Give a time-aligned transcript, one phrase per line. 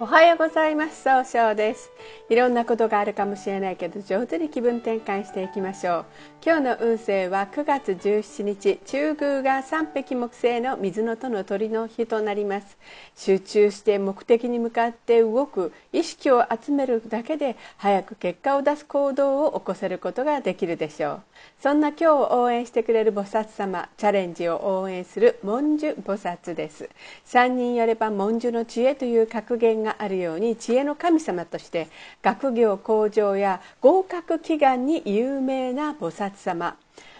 [0.00, 1.04] おはようございます。
[1.04, 1.88] 総称です。
[2.28, 6.04] いろんなことがあるかもしれないけど上手に気分転換していきましょう。
[6.44, 12.76] 今日の運勢は9月17日中宮が三匹木星の水のとの鳥の日となります。
[13.14, 21.22] 集中して目的に向かって動く意識を集めるだけで早く結果を出す行動を起こせることができるでしょう。
[21.62, 26.90] そんな今日を応援してくれる菩薩様チャレンジを応援する文殊菩薩です。
[27.24, 31.86] 三人よれば文殊の知恵という格言があるように知恵の神様として
[32.22, 36.76] 学業向上や合格祈願に有名な菩薩様。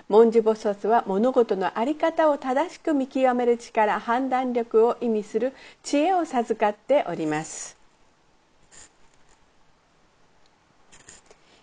[0.08, 7.76] 文殊菩薩は物事の在り方を正しく見極める力判断力を意味する知恵を授かっております。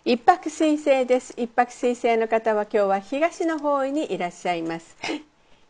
[0.04, 1.32] 一泊水星です。
[1.36, 4.96] 一泊水星の方は今日は東の方位にいらっしゃいます。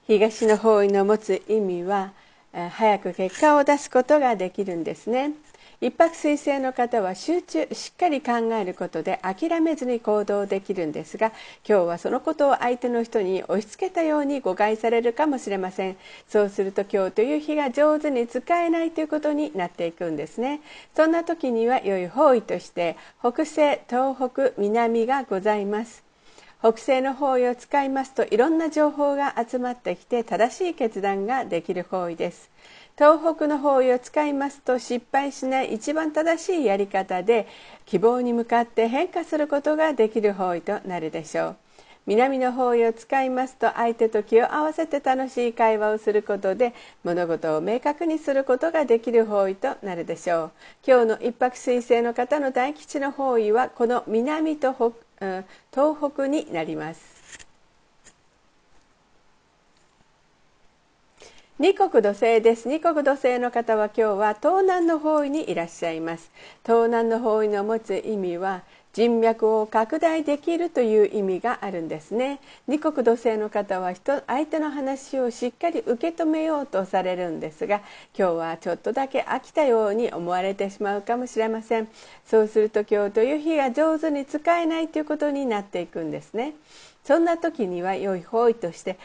[0.06, 2.12] 東の方位の持つ意味は
[2.52, 5.33] 早く結果を出すことができるんですね。
[5.81, 11.33] 一泊水星の方は集中しっかり考えることで諦めずに行動できるんですが
[11.69, 15.97] 今日はそのことを相手の人に押し付けたように誤解されるかもしれません。
[16.28, 20.61] そうすると今日という日が上手に使えないということになっていくんですね。
[20.95, 26.11] そんな時には良い方位として北西東北南がございます。
[26.62, 32.52] 北西の方位を使いますといろんな情報が集まってきて正しい決断ができる方位です。
[32.96, 37.48] 東北の方位を使いますと失敗しない一番正しいやり方で
[37.84, 41.56] 希望に向かって変化することができる方位となるでしょう。
[42.06, 50.50] 南の方位を使いますと相手と気を合わせて楽しい会話をすることで物事を明確にすることができる方位となるでしょう。
[50.86, 54.72] 今日の一泊水星の方の大吉の方位はこの南と
[55.73, 57.47] 東北になります。
[61.59, 62.67] 二国土星です。
[62.67, 66.33] 二国土星の方は今日は東南の方位にいらっしゃいます。
[66.67, 72.41] 東南の方位の持つ意味は人脈を拡大できるという意味があるんですね。
[72.69, 77.81] 二国土星の方は人相手の話をしっかり受け止めようとされるんですが
[78.17, 81.89] 今日はちょっとだけ飽きたように思われてしまうかもしれません。
[82.27, 86.55] そうすると今日という日が上手に使えないということになっていくんですね。
[87.05, 88.98] そんな時には良い方位として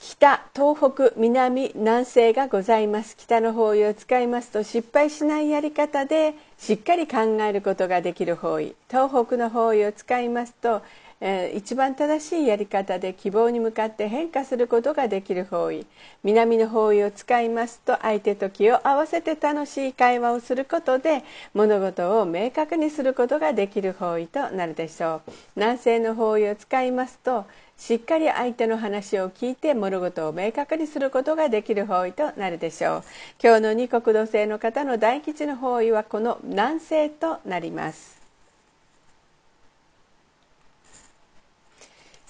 [0.00, 3.16] 北東北南南西がございます。
[3.16, 8.76] 北の方位を使いますと失敗しないやり方でしっかり考えることができる方位。
[8.88, 10.82] 東北の方位を使いますと、
[11.20, 15.84] えー、一番正しいやり方で希望に向かって変化することができる方位。
[16.22, 25.32] 南の方位を使いますと相手と気を合わせて楽しい会話をすることで物事を明確にすることができる方位となるでしょう。
[25.56, 27.46] 南西の方位を使いますと
[27.78, 33.04] しっかり相手の話を聞いて物事を明確にすることができる方位となるでしょう。
[33.42, 38.18] 今日の二国土星の方の大吉の方位はこの南西となります。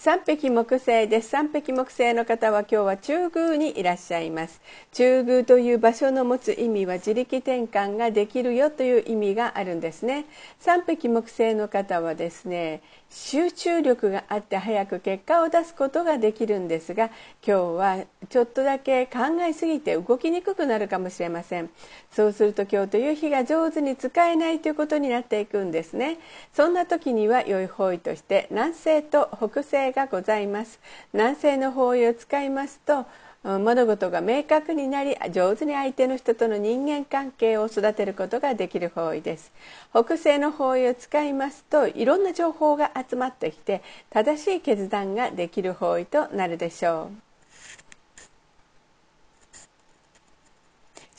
[0.00, 1.30] 三匹木星です。
[1.30, 4.60] 三匹木星の方は今日は中宮にいらっしゃいます。
[4.92, 10.26] 中宮という場所の持つ意味は自力転換ができるよという意味があるんですね。
[10.60, 12.80] 三匹木星の方はですね
[13.10, 21.70] 集中力があって早く結果を出すことができるんですが今日はちょっとだけ考えすぎて動きにくくなるかもしれません。
[22.10, 26.18] そうすると今日という日が上手に使えないということになっていくんですね。
[26.52, 30.78] そんな時には良い方位として南西と北西がございます。
[31.12, 33.06] 南西の方位を使いますと
[33.44, 39.52] 物事が明確になり上手に相手の人との人間関係を育てることができる方位です。
[39.92, 47.27] 北西の方位を使いますといろんな情報が集まってきて正しい決断ができる方位となるでしょう。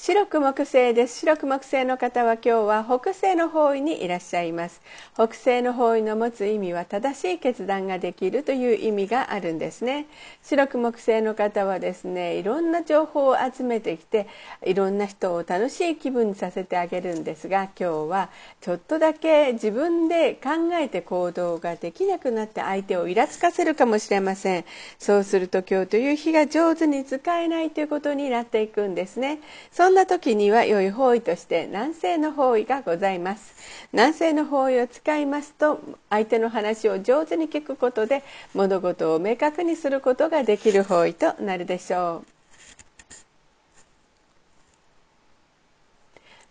[0.01, 1.19] 白く木星です。
[1.19, 4.81] 白く木星の方は今日は北西の方位にいらっしゃいます。
[5.13, 10.05] 北西の方位の持つ意味は正しい決断ができるという意味があるんですね。
[10.41, 14.27] 白く木星の方はですねいろんな情報を集めてきて
[14.65, 18.29] いろんな人を楽しい気分にさせてあげるんですが今日は
[18.61, 24.65] ちょっとだけ自分で考えて行動ができなくなって相手をイラつかせるかもしれません。
[24.97, 29.41] そうすると今日という日が上手に使えないということになっていくんですね。
[29.73, 33.53] そんな時には良い方位として南西の方位がございます。
[33.91, 38.23] 南西の方位を使いますと相手の話を上手に聞くことで
[38.53, 42.38] 物事を明確にすることができる方位となるでしょう。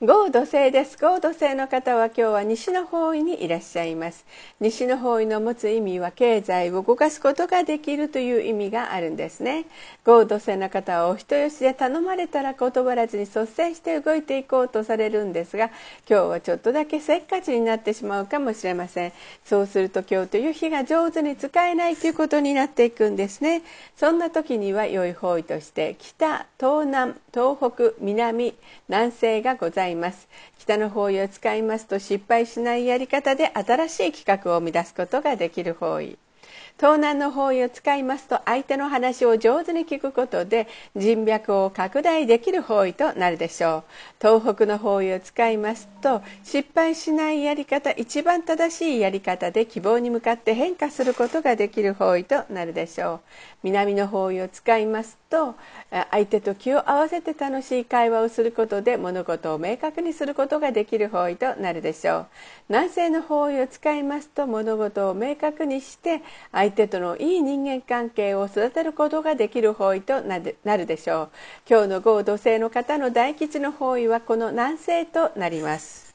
[0.01, 0.97] 合土星です。
[0.97, 4.25] 合土星の方は今日は西の方位にいらっしゃいます。
[4.61, 9.65] 西の方位の持つ意味は経済を動かすことができるという意味があるんですね。
[10.05, 15.73] 合土星の方はお人よしで頼まれたら断らずに率先して動いていこうとされるんですが
[16.09, 19.13] 今日はちょっとだけせっかちになってしまうかもしれません。
[19.45, 23.63] そうすると今日という日が上手に使えないということになっていくんですね。
[23.97, 28.55] そんな時には良い方位として北東南東北南
[28.89, 29.88] 南西がございます。
[30.59, 36.19] 北の方位を使いますと失敗しないやり方で新しい企画を生み出すことができる方位。
[36.79, 43.85] 東南の方位を使いますと相手の話を上手に聞くことで人脈を拡大できる方位となるでしょう。
[44.21, 53.21] 東北の方位を使いますと失敗しないやり方一番正しいやり方で希望に向かって変化することができる方位となるでしょう。
[53.65, 55.57] 南の方位を使いますと
[56.13, 62.27] 相手と気を合わせて楽しい会話をすることで物事を明確にすることができる方位となるでしょう。
[62.69, 66.23] 南西の方位を使いますと物事を明確にして
[66.53, 71.31] 相相手とのいい人間関係を育てることができる方位となるでしょう。
[71.69, 76.08] 今日の合土星の方の大吉の方位はこの南西となります。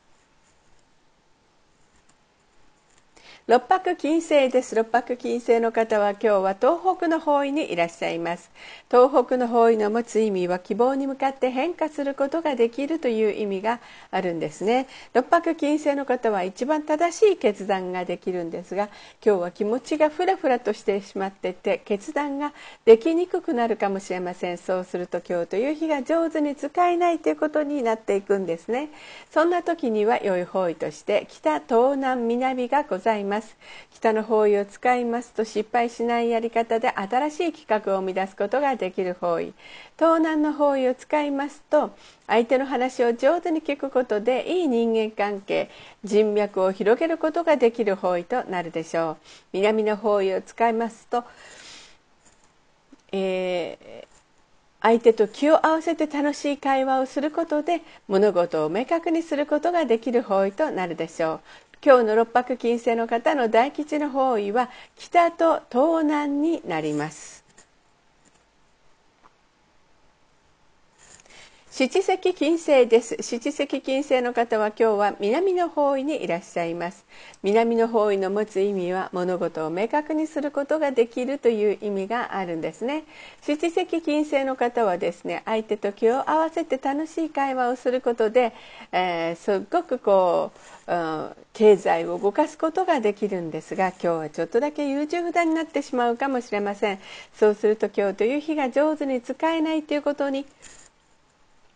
[3.45, 4.73] 六白金星です。
[4.73, 8.49] 六白金星の方は今日は東北の方位にいらっしゃいます。
[8.89, 13.81] 東北の方位の持つ意味は希望に向かって変化することができるという意味が
[14.11, 14.87] あるんですね。
[15.13, 18.87] 六白金星の方は一番正しい決断ができるんですが
[19.21, 22.53] 今日は気持ちがふらふらとしてしまってて決断が
[22.85, 24.57] できにくくなるかもしれません。
[24.57, 28.87] そうすると今日という日が上手に使えないということになっていくんですね。
[29.31, 33.32] そんな時には良い方位として北東南南がございます。
[33.33, 33.57] ます。
[33.93, 39.53] 北の方位を使いますと失敗しないやり方で新しい企画を生み出すことができる方位。
[39.97, 41.95] 東南の方位を使いますと
[42.27, 45.69] 相手の話を上手に聞くことでいい人間関係
[46.03, 49.17] 人脈を広げることができる方位となるでしょう。
[49.53, 51.23] 南の方位を使いますと、
[53.11, 54.13] えー
[54.83, 61.39] 相手と気を合わせて楽しい会話をすることで物事を明確にすることができる方位となるでしょう。
[61.85, 67.42] 今日の六白金星の方の大吉の方位は北と東南になります。
[71.75, 73.17] 七石金星です。
[73.19, 77.03] 七石金星の方は今日は南の方位にいらっしゃいます。
[77.41, 83.05] 南の方位の持つ意味は物事を明確にすることができるという意味があるんですね。
[83.41, 88.53] 七石金星の方はですね相手と気を合わせて楽しい会話をすることで、
[88.91, 90.51] えー、すっごくこ
[90.87, 96.99] う、うん、経済を動かすことができるんですが今日はちょっとだけ優柔不断になってしまうかもしれません。
[97.33, 100.45] そうすると今日という日が上手に使えないということに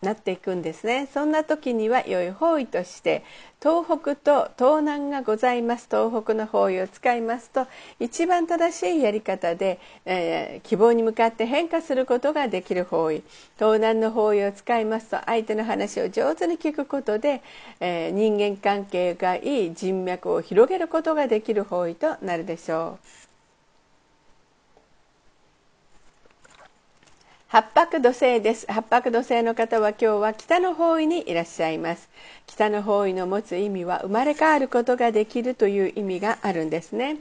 [0.00, 1.08] なっていくんですね。
[1.12, 3.24] そんな時には良い方位として
[3.60, 5.88] 東北と東南がございます。
[5.90, 7.66] 東北の方位を使いますと
[7.98, 13.22] 一番正しいやり方で、えー、希望に向かって変化することができる方位。
[13.58, 17.42] 東南の方位を使いますと相手の話を上手に聞くことで、
[17.80, 23.27] えー、人間関係がいい人脈を広げることができる方位となるでしょう。
[27.50, 28.66] 八白土星です。
[28.70, 32.10] 八白土星の方は今日は北の方位にいらっしゃいます。
[32.46, 37.16] 北の方位の持つ意味は生まれ変わることができるという意味があるんですね。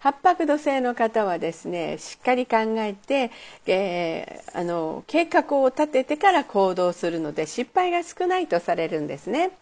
[0.00, 3.30] 八白土星の方はですねしっかり考えて、
[3.66, 9.52] えー、あの計画を立ててから行動するので失敗が少ないとされるんですね。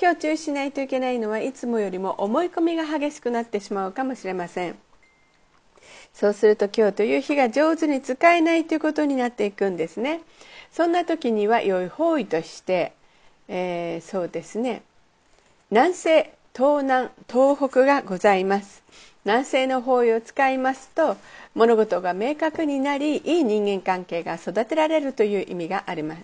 [0.00, 4.89] 今日注意しないといけないのはいつもよりも思い込みが激しくなってしまうかもしれません。
[6.14, 10.20] そうすると今日という日が上手に使えないということになっていくんですね。
[10.72, 12.92] そんな時には良い方位として、
[13.48, 14.82] えー、そうですね。
[15.70, 18.82] 南西東南東北がございます。
[19.24, 21.16] 南西の方位を使いますと
[21.54, 26.22] 物事が明確になりいい人間関係が育てられるという意味があります。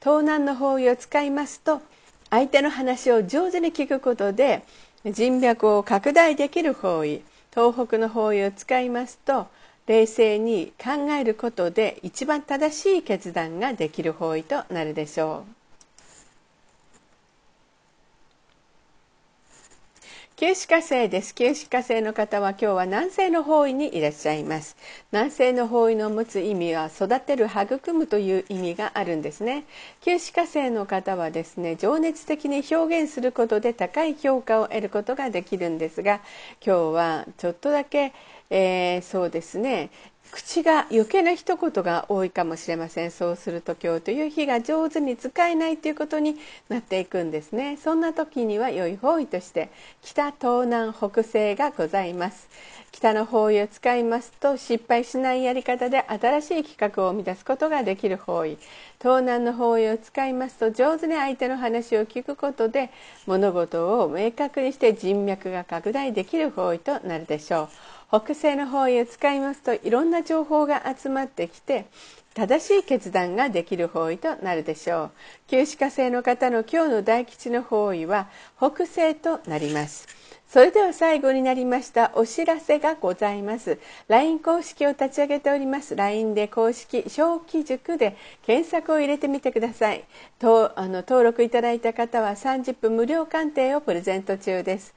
[0.00, 1.82] 東南の方位を使いますと
[2.30, 4.62] 相手の話を上手に聞くことで
[5.04, 7.22] 人脈を拡大できる方位。
[7.52, 9.48] 東北の方位を使いますと
[9.86, 15.59] 冷静に考えることで一番正しい決断ができる方位となるでしょう。
[20.40, 21.34] 九死火星です。
[21.34, 24.74] 九死火星の方は今日は南西の方位にいらっしゃいます。
[25.12, 29.66] 南西の方位の持つ意味は育てる、育むという意味があるんですね。
[30.00, 36.22] 九死火星の方はですね、情熱的に表現することで高い評価を得ることができるんですが、
[36.64, 38.14] 今日はちょっとだけ、
[38.50, 39.90] えー、そうですね、
[40.32, 43.10] 口が余計な一言が多いかもしれません。
[43.10, 46.36] そうすると今日という日が上手に使えないということに
[46.68, 47.76] なっていくんですね。
[47.76, 49.70] そんな時には良い方位として
[50.02, 52.48] 北東南北西がございます。
[52.92, 58.58] 北の方位を使いますと失敗しないやり方で新しい企画を生み出すことができる方位。
[59.00, 62.90] 東南の方位を使いますと上手に相手の話を聞くことで
[63.26, 67.68] 物事を明確にして人脈が拡大できる方位となるでしょ
[68.12, 68.20] う。
[68.22, 71.86] 北西の方位を使いますといろんな情報が集まってきて
[72.34, 75.10] 正しい決断ができる方位となるでしょう。
[75.46, 78.28] 旧歯科生の方の今日の大吉の方位は
[78.58, 80.19] 北西となります。
[80.52, 83.78] それでは最後になりましたお知らせがございます。
[84.08, 85.94] LINE 公式を立ち上げております。
[85.94, 90.02] LINE で公式小規塾で検索を入れてみてください。
[90.40, 94.92] とあの登録いただいた方は30分無料鑑定をプレゼント中です。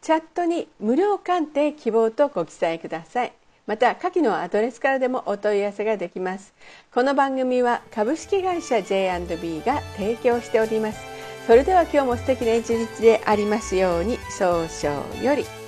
[0.00, 3.32] チャットに無料鑑定希望とご記載ください。
[3.66, 6.54] また下記のアドレスからでもお問い合わせができます。
[6.94, 11.13] この番組は株式会社 J&B が提供しております。
[11.46, 15.63] それでは今日も素敵な一日でありますように早々より。